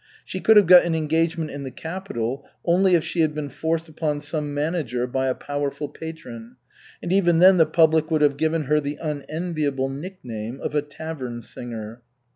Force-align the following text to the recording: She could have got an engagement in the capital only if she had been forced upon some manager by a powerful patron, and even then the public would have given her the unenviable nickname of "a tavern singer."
She 0.25 0.39
could 0.39 0.57
have 0.57 0.65
got 0.65 0.83
an 0.83 0.95
engagement 0.95 1.51
in 1.51 1.61
the 1.61 1.69
capital 1.69 2.43
only 2.65 2.95
if 2.95 3.03
she 3.03 3.19
had 3.21 3.35
been 3.35 3.49
forced 3.49 3.87
upon 3.87 4.19
some 4.19 4.51
manager 4.51 5.05
by 5.05 5.27
a 5.27 5.35
powerful 5.35 5.87
patron, 5.89 6.55
and 7.03 7.13
even 7.13 7.37
then 7.37 7.57
the 7.57 7.67
public 7.67 8.09
would 8.09 8.21
have 8.23 8.35
given 8.37 8.63
her 8.63 8.79
the 8.79 8.97
unenviable 8.99 9.89
nickname 9.89 10.59
of 10.59 10.73
"a 10.73 10.81
tavern 10.81 11.43
singer." 11.43 12.01